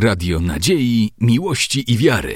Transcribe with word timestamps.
Radio 0.00 0.40
Nadziei, 0.40 1.10
Miłości 1.20 1.92
i 1.92 1.96
Wiary. 1.96 2.34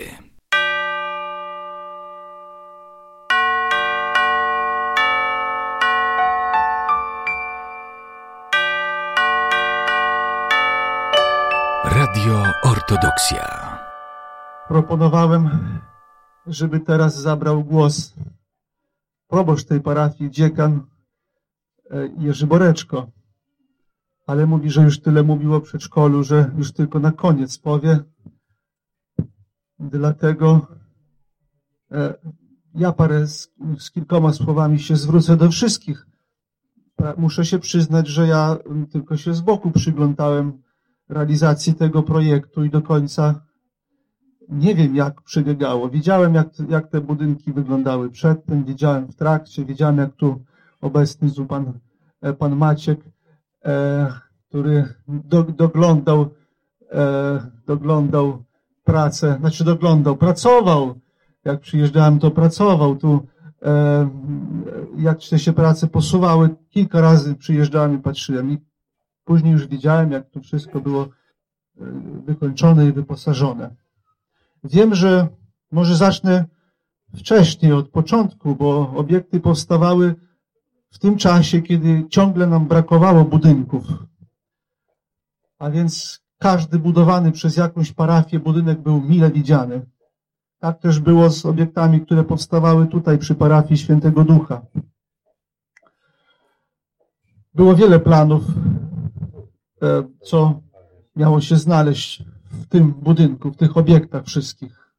Radio 11.85 12.45
Ortodoksja. 12.63 13.79
Proponowałem, 14.69 15.51
żeby 16.47 16.81
teraz 16.81 17.21
zabrał 17.21 17.65
głos 17.65 18.15
proboszcz 19.29 19.65
tej 19.67 19.81
parafii, 19.81 20.31
dziekan 20.31 20.87
e, 21.91 22.09
Jerzy 22.19 22.47
Boreczko 22.47 23.07
ale 24.27 24.47
mówi, 24.47 24.71
że 24.71 24.83
już 24.83 25.01
tyle 25.01 25.23
mówił 25.23 25.55
o 25.55 25.61
przedszkolu, 25.61 26.23
że 26.23 26.51
już 26.59 26.73
tylko 26.73 26.99
na 26.99 27.13
koniec 27.13 27.59
powie. 27.59 27.99
Dlatego 29.79 30.67
e, 31.91 32.15
ja 32.75 32.93
parę 32.93 33.27
z, 33.27 33.51
z 33.79 33.91
kilkoma 33.91 34.33
słowami 34.33 34.79
się 34.79 34.97
zwrócę 34.97 35.37
do 35.37 35.51
wszystkich. 35.51 36.07
Muszę 37.17 37.45
się 37.45 37.59
przyznać, 37.59 38.09
że 38.09 38.27
ja 38.27 38.57
tylko 38.93 39.17
się 39.17 39.35
z 39.35 39.41
boku 39.41 39.71
przyglądałem 39.71 40.63
realizacji 41.09 41.75
tego 41.75 42.03
projektu 42.03 42.65
i 42.65 42.71
do 42.71 42.83
końca 42.83 43.45
nie 44.49 44.75
wiem, 44.75 44.97
jak 44.97 45.23
przebiegało. 45.23 45.89
Widziałem, 45.89 46.35
jak, 46.35 46.49
jak 46.69 46.89
te 46.89 47.01
budynki 47.01 47.53
wyglądały 47.53 48.11
przedtem, 48.11 48.65
widziałem 48.65 49.07
w 49.07 49.17
trakcie, 49.17 49.65
widziałem, 49.65 49.99
jak 49.99 50.15
tu 50.15 50.45
obecny 50.81 51.31
tu 51.31 51.47
pan, 51.47 51.73
e, 52.21 52.33
pan 52.33 52.57
Maciek 52.57 53.01
E, 53.05 53.12
który 54.49 54.95
do, 55.09 55.43
doglądał, 55.43 56.31
e, 56.91 57.51
doglądał 57.67 58.45
pracę, 58.85 59.37
znaczy 59.41 59.65
doglądał, 59.65 60.17
pracował. 60.17 60.95
Jak 61.45 61.61
przyjeżdżałem, 61.61 62.19
to 62.19 62.31
pracował. 62.31 62.97
Tu 62.97 63.27
e, 63.63 64.11
jak 64.99 65.23
się 65.23 65.53
prace 65.53 65.87
posuwały, 65.87 66.51
kilka 66.71 67.01
razy 67.01 67.35
przyjeżdżałem 67.35 67.95
i 67.95 67.99
patrzyłem. 67.99 68.51
I 68.51 68.59
później 69.25 69.53
już 69.53 69.67
widziałem, 69.67 70.13
jak 70.13 70.31
to 70.31 70.41
wszystko 70.41 70.81
było 70.81 71.09
wykończone 72.27 72.87
i 72.87 72.93
wyposażone. 72.93 73.75
Wiem, 74.65 74.95
że 74.95 75.29
może 75.71 75.97
zacznę 75.97 76.45
wcześniej, 77.17 77.73
od 77.73 77.89
początku, 77.89 78.57
bo 78.57 78.93
obiekty 78.97 79.41
powstawały 79.41 80.15
w 80.93 80.99
tym 80.99 81.17
czasie, 81.17 81.63
kiedy 81.63 82.05
ciągle 82.11 82.47
nam 82.47 82.67
brakowało 82.67 83.25
budynków. 83.25 83.85
A 85.59 85.71
więc 85.71 86.21
każdy 86.39 86.79
budowany 86.79 87.33
przez 87.33 87.57
jakąś 87.57 87.93
parafię 87.93 88.39
budynek 88.39 88.81
był 88.81 89.01
mile 89.01 89.31
widziany. 89.31 89.87
Tak 90.59 90.79
też 90.79 91.01
było 91.01 91.31
z 91.31 91.47
obiektami, 91.47 92.01
które 92.01 92.25
powstawały 92.25 92.87
tutaj 92.87 93.19
przy 93.19 93.35
parafii 93.35 93.79
Świętego 93.79 94.25
Ducha. 94.25 94.63
Było 97.55 97.75
wiele 97.75 98.01
planów, 98.01 98.45
e, 99.83 100.03
co 100.23 100.61
miało 101.17 101.41
się 101.41 101.57
znaleźć 101.57 102.25
w 102.45 102.67
tym 102.67 102.93
budynku, 102.93 103.51
w 103.51 103.57
tych 103.57 103.77
obiektach 103.77 104.25
wszystkich. 104.25 104.93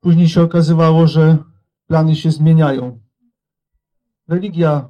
Później 0.00 0.28
się 0.28 0.42
okazywało, 0.42 1.06
że 1.06 1.36
plany 1.86 2.16
się 2.16 2.30
zmieniają 2.30 2.98
religia 4.30 4.88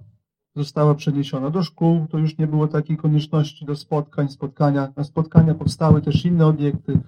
została 0.56 0.94
przeniesiona 0.94 1.50
do 1.50 1.62
szkół, 1.62 2.06
to 2.10 2.18
już 2.18 2.38
nie 2.38 2.46
było 2.46 2.68
takiej 2.68 2.96
konieczności 2.96 3.64
do 3.64 3.76
spotkań, 3.76 4.28
spotkania. 4.28 4.92
Na 4.96 5.04
spotkania 5.04 5.54
powstały 5.54 6.02
też 6.02 6.24
inne 6.24 6.46
obiekty, 6.46 6.98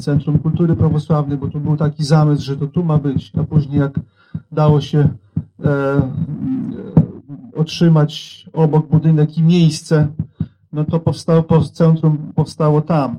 Centrum 0.00 0.38
Kultury 0.38 0.76
Prawosławnej, 0.76 1.38
bo 1.38 1.48
tu 1.48 1.60
był 1.60 1.76
taki 1.76 2.04
zamysł, 2.04 2.44
że 2.44 2.56
to 2.56 2.66
tu 2.66 2.84
ma 2.84 2.98
być, 2.98 3.32
a 3.40 3.44
później 3.44 3.80
jak 3.80 4.00
dało 4.52 4.80
się 4.80 4.98
e, 4.98 5.68
e, 5.68 6.12
otrzymać 7.56 8.44
obok 8.52 8.86
budynek 8.86 9.38
i 9.38 9.42
miejsce, 9.42 10.08
no 10.72 10.84
to 10.84 11.00
powstało, 11.00 11.44
centrum 11.72 12.32
powstało 12.34 12.80
tam. 12.80 13.18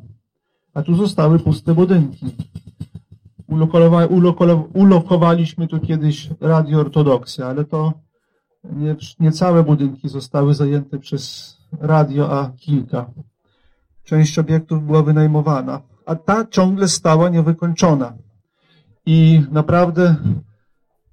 A 0.74 0.82
tu 0.82 0.96
zostały 0.96 1.40
puste 1.40 1.76
budynki. 1.76 2.26
ulokowaliśmy 4.74 5.68
tu 5.68 5.80
kiedyś 5.80 6.30
Radio 6.42 6.80
Ortodoksja, 6.80 7.48
ale 7.48 7.66
to 7.66 7.94
nie, 8.64 8.96
nie 9.20 9.32
całe 9.32 9.64
budynki 9.64 10.10
zostały 10.10 10.54
zajęte 10.54 11.00
przez 11.00 11.58
radio, 11.80 12.40
a 12.40 12.52
kilka. 12.58 13.06
Część 14.04 14.40
obiektów 14.40 14.86
była 14.86 15.04
wynajmowana, 15.04 15.82
a 16.06 16.16
ta 16.16 16.46
ciągle 16.46 16.88
stała 16.88 17.30
niewykończona. 17.30 18.14
I 19.06 19.42
naprawdę 19.52 20.16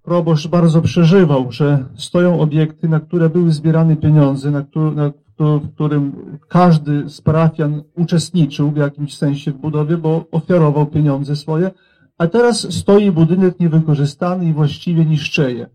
proboszcz 0.03 0.49
bardzo 0.49 0.83
przeżywał, 0.83 1.53
że 1.53 1.85
stoją 1.97 2.41
obiekty, 2.41 2.89
na 2.89 3.01
które 3.01 3.31
były 3.31 3.53
zbierane 3.53 3.97
pieniądze, 3.97 4.51
na, 4.51 4.63
który, 4.63 4.97
na 4.97 5.11
w 5.39 5.75
którym 5.75 6.13
każdy 6.49 7.09
z 7.09 7.21
parafian 7.21 7.83
uczestniczył 7.97 8.71
w 8.71 8.77
jakimś 8.77 9.17
sensie 9.17 9.53
w 9.53 9.57
budowie, 9.57 9.97
bo 9.97 10.25
ofiarował 10.31 10.87
pieniądze 10.87 11.37
swoje, 11.37 11.71
a 12.19 12.27
teraz 12.27 12.75
stoi 12.75 13.13
budynek 13.13 13.61
niewykorzystany 13.61 14.45
i 14.45 14.53
właściwie 14.53 15.05
niszczeje. 15.05 15.67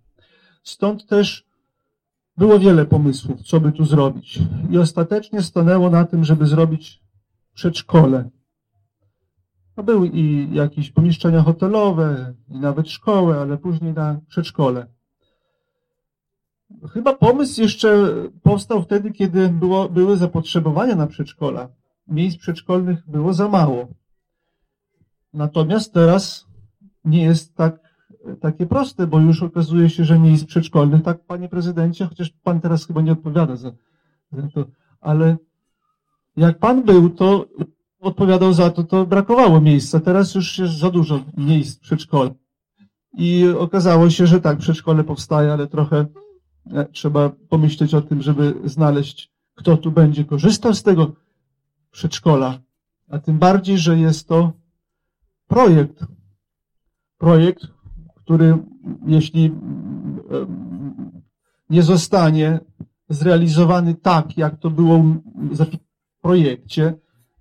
Stąd 0.64 1.06
też 1.06 1.46
było 2.38 2.60
wiele 2.60 2.86
pomysłów, 2.86 3.42
co 3.42 3.60
by 3.60 3.72
tu 3.72 3.86
zrobić. 3.86 4.40
I 4.70 4.78
ostatecznie 4.78 5.42
stanęło 5.42 5.90
na 5.90 6.06
tym, 6.06 6.24
żeby 6.24 6.46
zrobić 6.46 7.02
przedszkole. 7.54 8.30
No 9.78 9.84
były 9.84 10.08
i 10.08 10.54
jakieś 10.54 10.92
pomieszczenia 10.92 11.42
hotelowe, 11.42 12.34
i 12.50 12.60
nawet 12.60 12.90
szkołę, 12.90 13.40
ale 13.40 13.58
później 13.58 13.94
na 13.94 14.20
przedszkole. 14.28 14.88
Chyba 16.94 17.14
pomysł 17.16 17.62
jeszcze 17.62 18.08
powstał 18.44 18.82
wtedy, 18.82 19.12
kiedy 19.12 19.50
było, 19.50 19.90
były 19.90 20.18
zapotrzebowania 20.18 20.96
na 20.96 21.08
przedszkola. 21.08 21.70
Miejsc 22.08 22.38
przedszkolnych 22.38 23.10
było 23.10 23.34
za 23.34 23.48
mało. 23.48 23.88
Natomiast 25.34 25.94
teraz 25.94 26.48
nie 27.06 27.24
jest 27.24 27.56
tak 27.56 27.91
takie 28.42 28.66
proste, 28.66 29.08
bo 29.08 29.20
już 29.20 29.44
okazuje 29.44 29.90
się, 29.90 30.06
że 30.06 30.20
miejsc 30.20 30.46
przedszkolnych, 30.46 31.04
tak 31.04 31.24
panie 31.26 31.50
prezydencie, 31.50 32.06
chociaż 32.06 32.30
pan 32.44 32.62
teraz 32.62 32.88
chyba 32.88 33.02
nie 33.02 33.12
odpowiada 33.12 33.56
za, 33.56 33.72
za 34.32 34.48
to, 34.54 34.66
ale 35.02 35.38
jak 36.38 36.60
pan 36.60 36.84
był, 36.84 37.10
to 37.10 37.46
odpowiadał 38.00 38.54
za 38.54 38.70
to, 38.70 38.84
to 38.84 39.06
brakowało 39.06 39.62
miejsca. 39.62 40.00
Teraz 40.00 40.36
już 40.36 40.58
jest 40.58 40.74
za 40.74 40.90
dużo 40.90 41.20
miejsc 41.38 41.78
w 41.78 41.82
przedszkole. 41.82 42.34
I 43.18 43.48
okazało 43.60 44.10
się, 44.10 44.28
że 44.28 44.42
tak, 44.42 44.58
przedszkole 44.58 45.04
powstaje, 45.04 45.54
ale 45.54 45.68
trochę 45.68 46.06
e, 46.72 46.86
trzeba 46.86 47.30
pomyśleć 47.50 47.94
o 47.94 48.02
tym, 48.02 48.22
żeby 48.22 48.54
znaleźć, 48.64 49.32
kto 49.56 49.78
tu 49.78 49.92
będzie 49.92 50.26
korzystał 50.26 50.74
z 50.74 50.84
tego 50.84 51.12
przedszkola. 51.92 52.60
A 53.10 53.20
tym 53.20 53.40
bardziej, 53.40 53.78
że 53.78 53.98
jest 54.00 54.28
to 54.28 54.52
projekt. 55.48 56.06
Projekt, 57.18 57.68
który 58.32 58.58
jeśli 59.06 59.56
nie 61.70 61.84
zostanie 61.84 62.60
zrealizowany 63.10 63.96
tak, 63.96 64.38
jak 64.38 64.60
to 64.60 64.70
było 64.70 65.04
w 65.36 66.22
projekcie, 66.22 66.94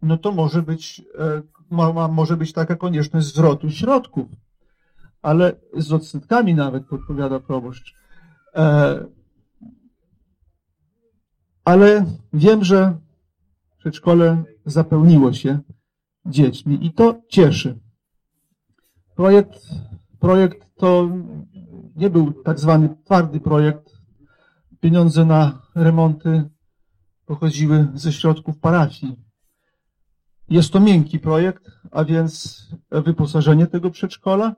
no 0.02 0.18
to 0.18 0.32
może 0.32 0.62
być, 0.62 1.02
e, 1.18 2.08
może 2.08 2.36
być 2.36 2.52
taka 2.52 2.76
konieczność 2.76 3.26
zwrotu 3.26 3.70
środków. 3.70 4.28
Ale 5.22 5.52
z 5.76 5.92
odsetkami 5.92 6.54
nawet, 6.54 6.86
podpowiada 6.86 7.40
proboszcz. 7.40 7.94
E, 8.54 9.04
ale 11.64 12.04
wiem, 12.32 12.64
że 12.64 12.98
przedszkole 13.78 14.44
zapełniło 14.66 15.32
się 15.32 15.58
dziećmi 16.26 16.86
i 16.86 16.92
to 16.92 17.20
cieszy. 17.28 17.78
Projekt, 19.16 19.68
projekt 20.20 20.66
to 20.76 21.08
nie 21.96 22.10
był 22.10 22.32
tak 22.32 22.60
zwany 22.60 22.96
twardy 23.04 23.40
projekt. 23.40 24.00
Pieniądze 24.80 25.24
na 25.24 25.62
remonty 25.74 26.50
pochodziły 27.26 27.88
ze 27.94 28.12
środków 28.12 28.58
parafii. 28.58 29.16
Jest 30.48 30.72
to 30.72 30.80
miękki 30.80 31.18
projekt, 31.18 31.70
a 31.90 32.04
więc 32.04 32.66
wyposażenie 32.90 33.66
tego 33.66 33.90
przedszkola. 33.90 34.56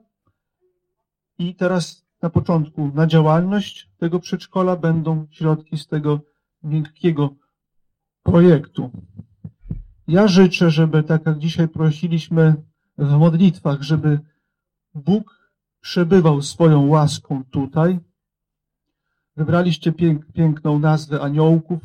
I 1.37 1.55
teraz 1.55 2.05
na 2.21 2.29
początku 2.29 2.91
na 2.93 3.07
działalność 3.07 3.91
tego 3.97 4.19
przedszkola 4.19 4.75
będą 4.75 5.27
środki 5.31 5.77
z 5.77 5.87
tego 5.87 6.19
miękkiego 6.63 7.35
projektu. 8.23 8.91
Ja 10.07 10.27
życzę, 10.27 10.71
żeby 10.71 11.03
tak 11.03 11.25
jak 11.25 11.39
dzisiaj 11.39 11.67
prosiliśmy 11.67 12.55
w 12.97 13.11
modlitwach, 13.11 13.81
żeby 13.81 14.19
Bóg 14.95 15.42
przebywał 15.83 16.41
swoją 16.41 16.87
łaską 16.87 17.43
tutaj. 17.43 17.99
Wybraliście 19.35 19.91
pięk, 19.91 20.31
piękną 20.33 20.79
nazwę 20.79 21.21
aniołków. 21.21 21.81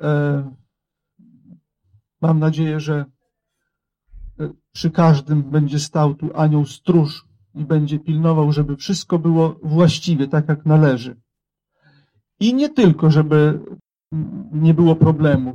E, 0.00 0.50
mam 2.20 2.38
nadzieję, 2.38 2.80
że 2.80 3.04
przy 4.72 4.90
każdym 4.90 5.42
będzie 5.42 5.78
stał 5.78 6.14
tu 6.14 6.30
anioł 6.34 6.64
stróż 6.66 7.26
i 7.54 7.64
będzie 7.64 7.98
pilnował, 7.98 8.52
żeby 8.52 8.76
wszystko 8.76 9.18
było 9.18 9.60
właściwie, 9.62 10.28
tak 10.28 10.48
jak 10.48 10.66
należy. 10.66 11.16
I 12.40 12.54
nie 12.54 12.68
tylko, 12.68 13.10
żeby 13.10 13.60
nie 14.52 14.74
było 14.74 14.96
problemu, 14.96 15.54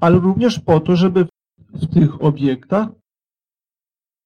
ale 0.00 0.18
również 0.18 0.60
po 0.60 0.80
to, 0.80 0.96
żeby 0.96 1.26
w 1.58 1.86
tych 1.94 2.22
obiektach, 2.22 2.88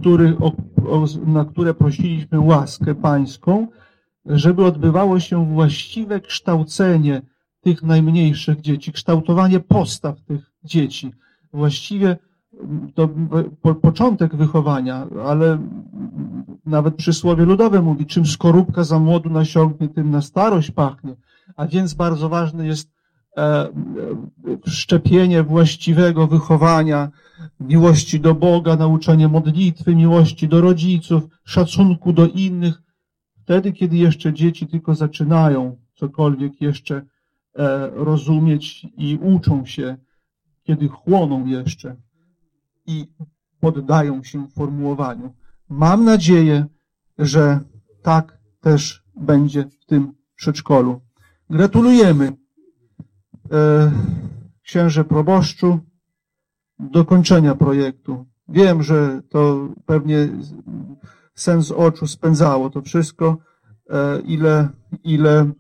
który, 0.02 0.36
o, 0.38 0.52
o, 0.88 1.06
na 1.26 1.44
które 1.44 1.74
prosiliśmy 1.74 2.40
łaskę 2.40 2.94
pańską, 2.94 3.66
żeby 4.26 4.64
odbywało 4.64 5.20
się 5.20 5.54
właściwe 5.54 6.20
kształcenie 6.20 7.22
tych 7.60 7.82
najmniejszych 7.82 8.60
dzieci, 8.60 8.92
kształtowanie 8.92 9.60
postaw 9.60 10.20
tych 10.20 10.52
dzieci. 10.64 11.12
Właściwie 11.52 12.16
to 12.94 13.08
po, 13.62 13.74
początek 13.74 14.36
wychowania, 14.36 15.06
ale 15.26 15.58
nawet 16.66 16.94
przysłowie 16.94 17.44
ludowe 17.44 17.82
mówi, 17.82 18.06
czym 18.06 18.26
skorupka 18.26 18.84
za 18.84 18.98
młodu 18.98 19.30
nasiągnie, 19.30 19.88
tym 19.88 20.10
na 20.10 20.22
starość 20.22 20.70
pachnie. 20.70 21.16
A 21.56 21.66
więc 21.66 21.94
bardzo 21.94 22.28
ważne 22.28 22.66
jest 22.66 22.91
szczepienie 24.66 25.42
właściwego 25.42 26.26
wychowania, 26.26 27.10
miłości 27.60 28.20
do 28.20 28.34
Boga, 28.34 28.76
nauczanie 28.76 29.28
modlitwy, 29.28 29.94
miłości 29.96 30.48
do 30.48 30.60
rodziców, 30.60 31.22
szacunku 31.44 32.12
do 32.12 32.26
innych. 32.26 32.82
Wtedy, 33.42 33.72
kiedy 33.72 33.96
jeszcze 33.96 34.32
dzieci 34.32 34.66
tylko 34.66 34.94
zaczynają 34.94 35.76
cokolwiek 35.94 36.60
jeszcze 36.60 36.94
e, 36.96 37.90
rozumieć 37.90 38.86
i 38.96 39.18
uczą 39.22 39.66
się, 39.66 39.96
kiedy 40.62 40.88
chłoną 40.88 41.46
jeszcze 41.46 41.96
i 42.86 43.06
poddają 43.60 44.22
się 44.22 44.48
formułowaniu. 44.48 45.34
Mam 45.68 46.04
nadzieję, 46.04 46.66
że 47.18 47.60
tak 48.02 48.38
też 48.60 49.04
będzie 49.16 49.64
w 49.64 49.86
tym 49.86 50.14
przedszkolu. 50.34 51.00
Gratulujemy 51.50 52.26
e, 52.26 52.41
księże 54.62 55.04
proboszczu 55.04 55.78
dokończenia 56.78 57.54
projektu. 57.54 58.26
Wiem, 58.48 58.82
że 58.82 59.22
to 59.28 59.68
pewnie 59.86 60.28
sens 61.34 61.70
oczu 61.70 62.06
spędzało 62.06 62.70
to 62.70 62.82
wszystko, 62.82 63.36
e, 63.90 64.20
ile, 64.20 64.68
ile 65.04 65.40
e, 65.40 65.50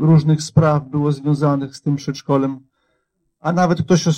różnych 0.00 0.42
spraw 0.42 0.88
było 0.88 1.12
związanych 1.12 1.76
z 1.76 1.82
tym 1.82 1.96
przedszkolem. 1.96 2.60
A 3.40 3.52
nawet 3.52 3.82
ktoś 3.82 4.08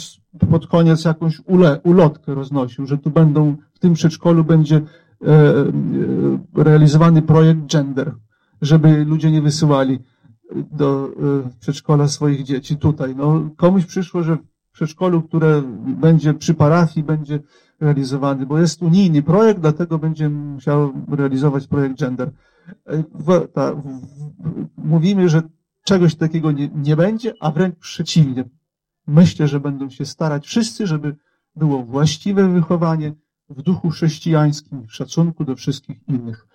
pod 0.51 0.67
koniec 0.67 1.05
jakąś 1.05 1.41
ule, 1.47 1.81
ulotkę 1.85 2.35
roznosił, 2.35 2.87
że 2.87 2.99
tu 2.99 3.11
będą, 3.11 3.57
w 3.73 3.79
tym 3.79 3.95
przedszkolu 3.95 4.45
będzie 4.45 4.81
realizowany 6.55 7.23
projekt 7.23 7.61
gender, 7.67 8.15
żeby 8.63 9.05
ludzie 9.05 9.31
nie 9.31 9.43
wysyłali 9.43 9.99
do 10.55 11.11
e, 11.47 11.51
przedszkola 11.61 12.09
swoich 12.09 12.43
dzieci 12.43 12.77
tutaj. 12.77 13.17
No, 13.17 13.51
komuś 13.57 13.85
przyszło, 13.87 14.23
że 14.23 14.37
w 14.37 14.73
przedszkolu, 14.73 15.23
które 15.23 15.63
będzie 15.87 16.35
przy 16.35 16.55
parafii, 16.55 17.07
będzie 17.07 17.41
realizowany, 17.81 18.47
bo 18.47 18.59
jest 18.59 18.83
unijny 18.83 19.23
projekt, 19.23 19.61
dlatego 19.61 19.99
będzie 19.99 20.29
musiał 20.29 20.93
realizować 21.09 21.67
projekt 21.67 21.99
gender. 21.99 22.31
E, 22.87 23.03
ta, 23.53 23.83
mówimy, 24.77 25.29
że 25.29 25.43
czegoś 25.85 26.15
takiego 26.15 26.53
nie, 26.53 26.69
nie 26.69 26.97
będzie, 26.97 27.33
a 27.41 27.51
wręcz 27.51 27.77
przeciwnie. 27.77 28.45
Myślę, 29.07 29.49
że 29.49 29.61
będą 29.61 29.91
się 29.91 30.05
starać 30.05 30.47
wszyscy, 30.47 30.87
żeby 30.87 31.17
było 31.57 31.83
właściwe 31.83 32.49
wychowanie 32.49 33.13
w 33.49 33.63
duchu 33.63 33.91
chrześcijańskim, 33.91 34.87
w 34.87 34.95
szacunku 34.95 35.45
do 35.45 35.57
wszystkich 35.57 36.09
innych. 36.09 36.47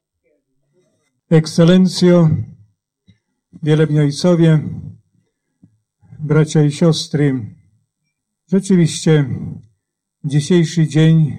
Ekscelencjo, 1.30 2.30
wielebni 3.64 4.00
ojcowie, 4.00 4.60
bracia 6.20 6.64
i 6.64 6.72
siostry, 6.72 7.56
rzeczywiście 8.48 9.26
dzisiejszy 10.24 10.88
dzień 10.88 11.38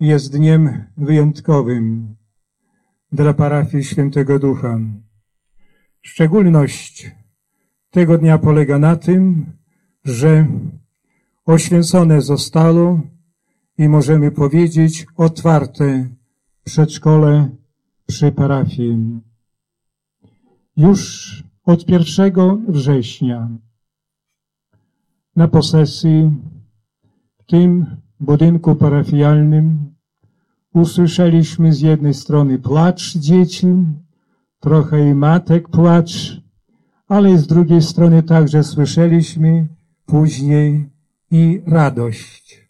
jest 0.00 0.32
dniem 0.32 0.84
wyjątkowym 0.96 2.16
dla 3.12 3.34
parafii 3.34 3.84
Świętego 3.84 4.38
Ducha. 4.38 4.78
Szczególność 6.02 7.10
tego 7.90 8.18
dnia 8.18 8.38
polega 8.38 8.78
na 8.78 8.96
tym, 8.96 9.46
że 10.04 10.46
oświęcone 11.44 12.20
zostało 12.22 13.00
i 13.78 13.88
możemy 13.88 14.30
powiedzieć 14.30 15.06
otwarte 15.16 16.08
przedszkole 16.64 17.48
przy 18.06 18.32
parafii. 18.32 19.25
Już 20.76 21.42
od 21.64 21.88
1 21.88 22.32
września 22.68 23.48
na 25.36 25.48
posesji 25.48 26.30
w 27.38 27.44
tym 27.44 27.96
budynku 28.20 28.74
parafialnym 28.74 29.94
usłyszeliśmy 30.74 31.72
z 31.72 31.80
jednej 31.80 32.14
strony 32.14 32.58
płacz 32.58 33.16
dzieci, 33.16 33.66
trochę 34.60 35.10
i 35.10 35.14
matek 35.14 35.68
płacz, 35.68 36.40
ale 37.08 37.38
z 37.38 37.46
drugiej 37.46 37.82
strony 37.82 38.22
także 38.22 38.64
słyszeliśmy 38.64 39.68
później 40.06 40.90
i 41.30 41.62
radość, 41.66 42.68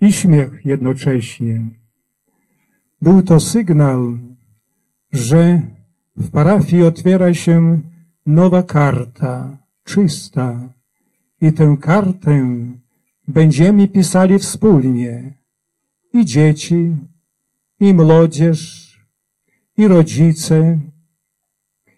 i 0.00 0.12
śmiech 0.12 0.64
jednocześnie. 0.64 1.70
Był 3.02 3.22
to 3.22 3.40
sygnał, 3.40 4.18
że 5.12 5.62
w 6.16 6.30
parafii 6.30 6.82
otwiera 6.82 7.34
się 7.34 7.80
nowa 8.26 8.62
karta, 8.62 9.58
czysta, 9.84 10.68
i 11.40 11.52
tę 11.52 11.76
kartę 11.80 12.56
będziemy 13.28 13.88
pisali 13.88 14.38
wspólnie. 14.38 15.34
I 16.12 16.24
dzieci, 16.24 16.96
i 17.80 17.94
młodzież, 17.94 18.60
i 19.76 19.88
rodzice, 19.88 20.80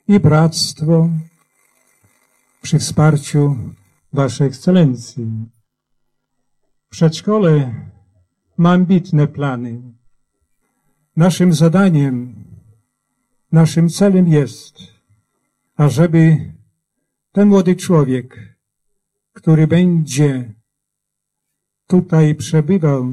i 0.08 0.20
bractwo 0.20 1.08
przy 2.62 2.78
wsparciu 2.78 3.56
Waszej 4.12 4.46
Ekscelencji. 4.46 5.26
Przedszkole 6.88 7.74
ma 8.56 8.72
ambitne 8.72 9.26
plany. 9.26 9.82
Naszym 11.16 11.52
zadaniem, 11.52 12.45
naszym 13.56 13.88
celem 13.88 14.28
jest, 14.28 14.78
ażeby 15.76 16.52
ten 17.32 17.48
młody 17.48 17.76
człowiek, 17.76 18.56
który 19.32 19.66
będzie 19.66 20.54
tutaj 21.86 22.34
przebywał 22.34 23.12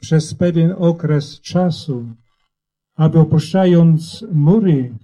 przez 0.00 0.34
pewien 0.34 0.74
okres 0.78 1.40
czasu, 1.40 2.06
aby 2.94 3.18
opuszczając 3.18 4.24
mury 4.32 4.94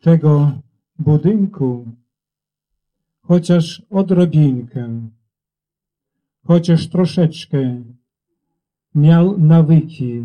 tego 0.00 0.52
budynku, 0.98 1.92
chociaż 3.20 3.82
odrobinkę, 3.90 5.10
chociaż 6.44 6.88
troszeczkę 6.88 7.84
miał 8.94 9.38
nawyki 9.38 10.24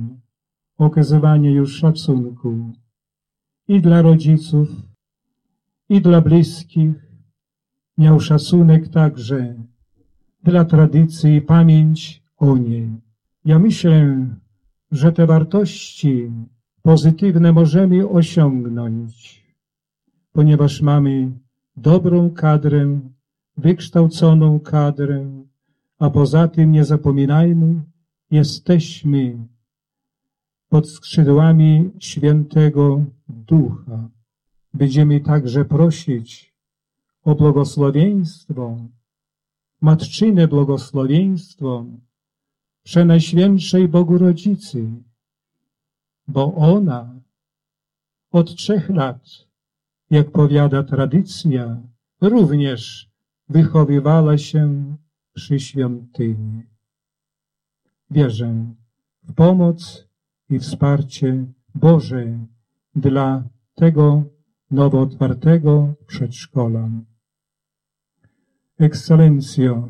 okazywania 0.78 1.52
już 1.52 1.75
szacunku 1.75 2.74
i 3.67 3.81
dla 3.81 4.01
rodziców, 4.01 4.69
i 5.89 6.01
dla 6.01 6.22
bliskich, 6.22 7.05
miał 7.98 8.19
szacunek 8.19 8.88
także 8.88 9.55
dla 10.43 10.65
tradycji 10.65 11.36
i 11.36 11.41
pamięć 11.41 12.24
o 12.38 12.57
niej. 12.57 12.89
Ja 13.45 13.60
myślę, 13.60 14.27
że 14.91 15.12
te 15.12 15.25
wartości 15.25 16.31
pozytywne 16.81 17.51
możemy 17.53 18.10
osiągnąć, 18.10 19.43
ponieważ 20.31 20.81
mamy 20.81 21.31
dobrą 21.77 22.29
kadrę, 22.29 23.00
wykształconą 23.57 24.60
kadrę, 24.60 25.25
a 26.00 26.10
poza 26.10 26.48
tym 26.48 26.72
nie 26.72 26.86
zapominajmy, 26.86 27.81
jesteśmy 28.31 29.38
pod 30.75 30.89
skrzydłami 30.89 31.91
świętego 32.00 33.05
Ducha. 33.29 34.10
Będziemy 34.74 35.20
także 35.20 35.65
prosić 35.65 36.53
o 37.24 37.36
błogosławieństwo, 37.36 38.77
matczyne 39.82 40.48
błogosławieństwo 40.48 41.86
Przenajświętszej 42.84 43.88
Bogu 43.88 44.17
Rodzicy, 44.17 44.88
bo 46.27 46.55
ona 46.55 47.15
od 48.32 48.55
trzech 48.55 48.89
lat 48.89 49.24
jak 50.10 50.32
powiada 50.32 50.84
tradycja, 50.84 51.82
również 52.22 53.10
wychowywała 53.50 54.38
się 54.38 54.96
przy 55.34 55.60
świątyni. 55.60 56.63
wierzę 58.12 58.65
w 59.24 59.34
pomoc 59.34 60.05
i 60.50 60.60
wsparcie 60.60 61.46
Boże 61.75 62.40
dla 62.96 63.44
tego 63.75 64.24
nowo 64.72 65.02
otwartego 65.02 65.94
przedszkola. 66.08 66.90
Ekscelencjo, 68.80 69.88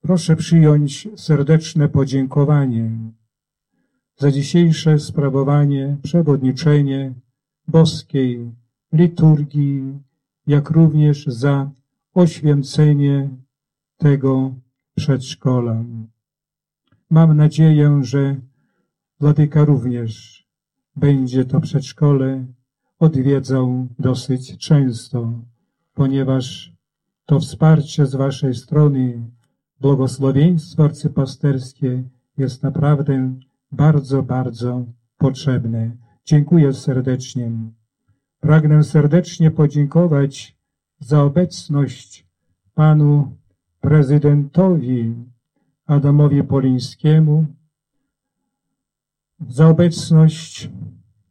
proszę 0.00 0.36
przyjąć 0.36 1.08
serdeczne 1.16 1.88
podziękowanie 1.88 2.90
za 4.16 4.30
dzisiejsze 4.30 4.98
sprawowanie, 4.98 5.96
przewodniczenie 6.02 7.14
boskiej 7.68 8.52
liturgii, 8.92 9.98
jak 10.46 10.70
również 10.70 11.26
za 11.26 11.70
oświęcenie 12.14 13.28
tego 13.96 14.54
przedszkola. 14.94 15.84
Mam 17.10 17.36
nadzieję, 17.36 18.00
że 18.02 18.36
Władyka 19.20 19.64
również 19.64 20.44
będzie 20.96 21.44
to 21.44 21.60
przedszkole 21.60 22.46
odwiedzał 22.98 23.88
dosyć 23.98 24.58
często, 24.58 25.40
ponieważ 25.94 26.72
to 27.26 27.40
wsparcie 27.40 28.06
z 28.06 28.14
Waszej 28.14 28.54
strony, 28.54 29.30
błogosławieństwo 29.80 30.84
arcypasterskie 30.84 32.02
jest 32.38 32.62
naprawdę 32.62 33.34
bardzo, 33.72 34.22
bardzo 34.22 34.84
potrzebne. 35.18 35.96
Dziękuję 36.24 36.72
serdecznie. 36.72 37.52
Pragnę 38.40 38.84
serdecznie 38.84 39.50
podziękować 39.50 40.56
za 41.00 41.22
obecność 41.22 42.26
panu 42.74 43.36
prezydentowi 43.80 45.14
Adamowi 45.86 46.44
Polińskiemu, 46.44 47.46
za 49.48 49.68
obecność 49.68 50.70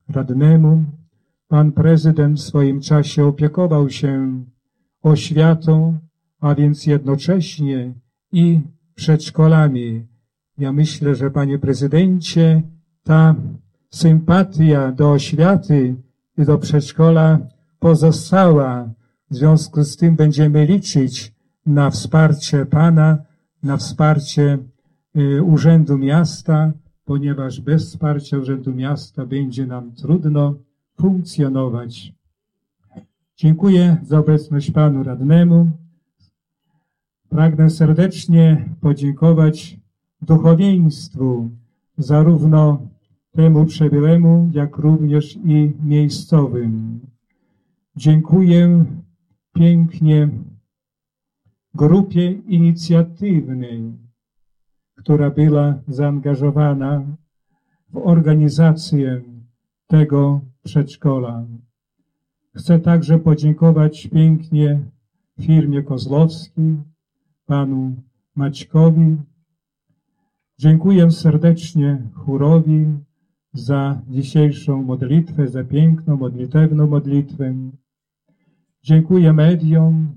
radnemu. 0.10 0.84
Pan 1.48 1.72
prezydent 1.72 2.40
w 2.40 2.44
swoim 2.44 2.82
czasie 2.82 3.26
opiekował 3.26 3.90
się 3.90 4.44
oświatą, 5.02 5.98
a 6.40 6.56
więc 6.56 6.86
jednocześnie 6.86 7.94
i 8.32 8.62
przedszkolami. 8.96 10.08
Ja 10.58 10.72
myślę, 10.72 11.16
że 11.16 11.32
panie 11.32 11.60
prezydencie, 11.60 12.62
ta 13.04 13.36
sympatia 13.90 14.92
do 14.92 15.12
oświaty 15.12 15.96
i 16.38 16.46
do 16.46 16.58
przedszkola 16.58 17.40
pozostała. 17.80 18.90
W 19.32 19.36
związku 19.36 19.84
z 19.84 19.98
tym 19.98 20.16
będziemy 20.16 20.66
liczyć 20.66 21.34
na 21.66 21.90
wsparcie 21.90 22.66
Pana, 22.66 23.18
na 23.64 23.78
wsparcie 23.78 24.58
y, 25.18 25.44
Urzędu 25.44 25.98
Miasta, 25.98 26.72
ponieważ 27.06 27.62
bez 27.62 27.86
wsparcia 27.86 28.38
Urzędu 28.38 28.74
Miasta 28.74 29.26
będzie 29.26 29.66
nam 29.66 29.92
trudno 29.92 30.56
funkcjonować. 30.96 32.14
Dziękuję 33.38 33.98
za 34.04 34.20
obecność 34.20 34.72
Panu 34.72 35.04
Radnemu. 35.04 35.72
Pragnę 37.30 37.70
serdecznie 37.70 38.70
podziękować 38.82 39.78
duchowieństwu, 40.22 41.50
zarówno 41.98 42.88
temu 43.32 43.66
przebyłemu, 43.66 44.50
jak 44.54 44.78
również 44.78 45.36
i 45.36 45.72
miejscowym. 45.84 47.00
Dziękuję 47.96 48.86
pięknie 49.54 50.30
grupie 51.74 52.32
inicjatywnej, 52.32 54.05
która 55.06 55.30
była 55.30 55.80
zaangażowana 55.88 57.06
w 57.90 57.98
organizację 57.98 59.22
tego 59.88 60.42
przedszkola. 60.64 61.46
Chcę 62.56 62.80
także 62.80 63.20
podziękować 63.20 64.08
pięknie 64.08 64.80
firmie 65.42 65.84
Kozłowskiej, 65.84 66.78
panu 67.46 67.96
Maćkowi. 68.36 69.18
Dziękuję 70.58 71.12
serdecznie 71.12 72.10
chórowi 72.14 72.86
za 73.54 74.02
dzisiejszą 74.10 74.84
modlitwę, 74.84 75.48
za 75.48 75.64
piękną, 75.64 76.18
modlitewną 76.18 76.88
modlitwę. 76.88 77.56
Dziękuję 78.84 79.34
mediom, 79.34 80.16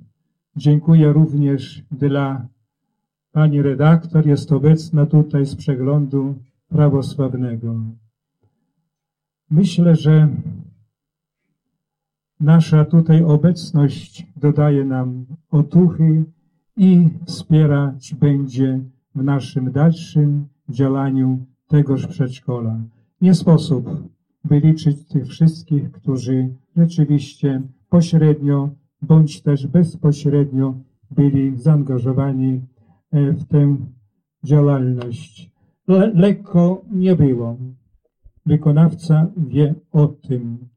dziękuję 0.57 1.13
również 1.13 1.83
dla 1.91 2.49
pani 3.33 3.63
redaktor, 3.63 4.27
jest 4.27 4.53
obecna 4.53 5.07
tutaj 5.07 5.47
z 5.47 5.57
przeglądu 5.57 6.35
prawosławnego. 6.69 7.75
Myślę, 9.51 9.97
że 9.97 10.29
nasza 12.41 12.85
tutaj 12.85 13.25
obecność 13.25 14.27
dodaje 14.37 14.85
nam 14.85 15.27
otuchy 15.51 16.25
i 16.77 17.09
wspierać 17.27 18.15
będzie 18.15 18.81
w 19.15 19.23
naszym 19.23 19.73
dalszym 19.73 20.49
działaniu 20.69 21.47
tegoż 21.69 22.07
przedszkola. 22.07 22.81
Nie 23.21 23.35
sposób 23.35 24.09
wyliczyć 24.45 25.09
tych 25.09 25.27
wszystkich, 25.27 25.93
którzy 25.93 26.49
rzeczywiście 26.77 27.63
pośrednio 27.89 28.71
bądź 29.03 29.43
też 29.43 29.67
bezpośrednio 29.67 30.75
byli 31.11 31.57
zaangażowani 31.57 32.61
w 33.13 33.45
tę 33.45 33.77
działalność. 34.45 35.51
Le 35.89 36.13
lekko 36.15 36.85
nie 36.91 37.17
było. 37.17 37.57
Wykonawca 38.47 39.27
wie 39.37 39.75
o 39.93 40.07
tym. 40.07 40.69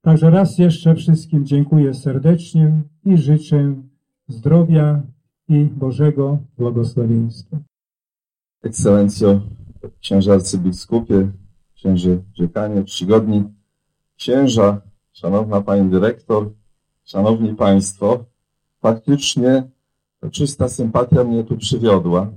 Także 0.00 0.30
raz 0.30 0.58
jeszcze 0.58 0.94
wszystkim 0.94 1.46
dziękuję 1.46 1.94
serdecznie 1.94 2.82
i 3.04 3.16
życzę 3.16 3.82
zdrowia 4.28 5.02
i 5.48 5.64
Bożego 5.64 6.38
błogosławieństwa. 6.58 7.56
Ekscelencjo, 8.62 9.40
księże 10.00 10.32
arcybiskupie, 10.32 11.30
księży 11.74 12.22
dziekanie, 12.34 12.84
czcigodni 12.84 13.44
księża, 14.16 14.80
szanowna 15.12 15.60
pani 15.60 15.90
dyrektor, 15.90 16.52
szanowni 17.04 17.54
państwo, 17.54 18.24
faktycznie 18.80 19.70
czysta 20.32 20.68
sympatia 20.68 21.24
mnie 21.24 21.44
tu 21.44 21.56
przywiodła 21.56 22.30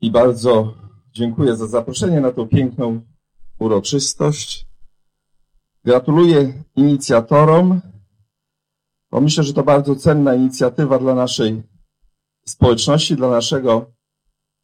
i 0.00 0.10
bardzo 0.10 0.74
dziękuję 1.12 1.56
za 1.56 1.66
zaproszenie 1.66 2.20
na 2.20 2.32
tą 2.32 2.48
piękną 2.48 3.00
uroczystość. 3.58 4.66
Gratuluję 5.84 6.64
inicjatorom, 6.76 7.80
bo 9.10 9.20
myślę, 9.20 9.44
że 9.44 9.52
to 9.52 9.62
bardzo 9.62 9.96
cenna 9.96 10.34
inicjatywa 10.34 10.98
dla 10.98 11.14
naszej 11.14 11.62
społeczności, 12.44 13.16
dla 13.16 13.30
naszego 13.30 13.92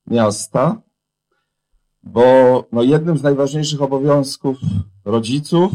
miasta, 0.07 0.83
bo 2.03 2.25
no, 2.73 2.83
jednym 2.83 3.19
z 3.19 3.23
najważniejszych 3.23 3.83
obowiązków 3.83 4.59
rodziców, 5.05 5.73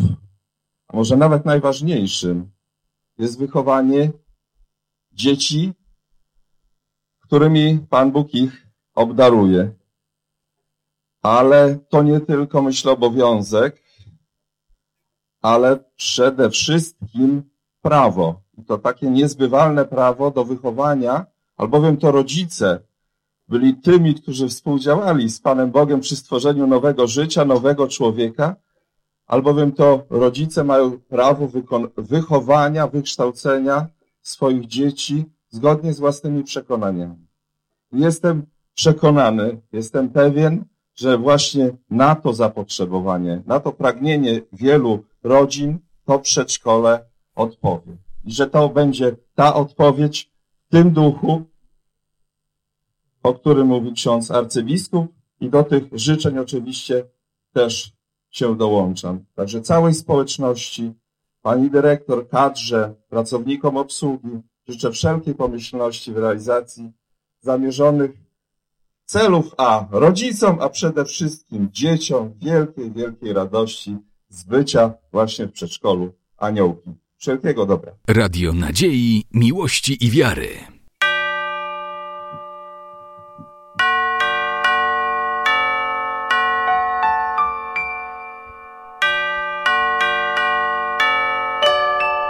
a 0.88 0.98
może 0.98 1.18
nawet 1.18 1.46
najważniejszym, 1.46 2.52
jest 3.18 3.40
wychowanie 3.40 4.12
dzieci, 5.12 5.74
którymi 7.32 7.80
Pan 7.90 8.12
Bóg 8.12 8.34
ich 8.34 8.68
obdaruje. 8.96 9.72
Ale 11.22 11.80
to 11.90 12.04
nie 12.04 12.20
tylko, 12.20 12.62
myślę, 12.62 12.92
obowiązek, 12.92 13.82
ale 15.42 15.80
przede 15.96 16.50
wszystkim 16.50 17.44
prawo. 17.82 18.42
To 18.68 18.78
takie 18.78 19.10
niezbywalne 19.10 19.86
prawo 19.86 20.32
do 20.32 20.46
wychowania, 20.46 21.26
albowiem 21.58 21.98
to 21.98 22.12
rodzice 22.12 22.80
byli 23.48 23.76
tymi, 23.76 24.16
którzy 24.16 24.48
współdziałali 24.48 25.30
z 25.30 25.42
Panem 25.42 25.72
Bogiem 25.72 26.00
przy 26.00 26.16
stworzeniu 26.16 26.68
nowego 26.68 27.08
życia, 27.08 27.46
nowego 27.46 27.88
człowieka, 27.88 28.56
albowiem 29.28 29.72
to 29.72 30.06
rodzice 30.10 30.64
mają 30.64 31.00
prawo 31.00 31.48
wychowania, 31.98 32.88
wykształcenia 32.88 33.88
swoich 34.22 34.68
dzieci 34.68 35.26
zgodnie 35.52 35.94
z 35.94 36.00
własnymi 36.00 36.44
przekonaniami. 36.44 37.28
Jestem 37.92 38.46
przekonany, 38.74 39.62
jestem 39.72 40.10
pewien, 40.10 40.66
że 40.96 41.18
właśnie 41.18 41.70
na 41.90 42.16
to 42.16 42.34
zapotrzebowanie, 42.34 43.44
na 43.46 43.60
to 43.60 43.72
pragnienie 43.72 44.42
wielu 44.54 45.04
rodzin 45.24 45.80
to 46.06 46.20
przedszkole 46.20 47.06
odpowie. 47.36 47.98
I 48.26 48.32
że 48.32 48.48
to 48.48 48.70
będzie 48.70 49.16
ta 49.36 49.54
odpowiedź 49.54 50.32
w 50.68 50.72
tym 50.72 50.92
duchu, 50.92 51.42
o 53.24 53.34
którym 53.34 53.68
mówił 53.68 53.94
ksiądz 53.94 54.32
arcybiskup 54.32 55.14
i 55.40 55.50
do 55.50 55.64
tych 55.64 55.84
życzeń 55.92 56.38
oczywiście 56.38 57.06
też 57.54 57.94
się 58.30 58.58
dołączam. 58.58 59.26
Także 59.36 59.62
całej 59.62 59.94
społeczności, 59.94 60.94
pani 61.42 61.70
dyrektor, 61.70 62.30
kadrze, 62.30 62.96
pracownikom 63.10 63.78
obsługi 63.78 64.42
życzę 64.72 64.92
wszelkiej 64.92 65.36
pomyślności 65.36 66.14
w 66.14 66.18
realizacji 66.18 66.92
zamierzonych 67.40 68.12
celów, 69.06 69.56
a 69.58 69.88
rodzicom, 69.92 70.58
a 70.62 70.70
przede 70.70 71.06
wszystkim 71.06 71.70
dzieciom 71.72 72.34
wielkiej, 72.42 72.92
wielkiej 72.92 73.34
radości 73.34 73.98
z 74.30 74.44
bycia 74.44 74.94
właśnie 75.12 75.48
w 75.48 75.52
przedszkolu 75.52 76.14
aniołki. 76.38 76.90
Wszelkiego 77.18 77.66
dobra. 77.66 77.92
Radio 78.08 78.54
nadziei, 78.54 79.24
miłości 79.34 80.06
i 80.06 80.12
wiary. 80.12 80.48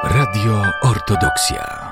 Radio 0.03 0.63
Ortodoksja. 0.81 1.90